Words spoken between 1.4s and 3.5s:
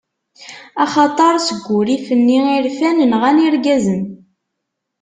seg urrif-nni i rfan, nɣan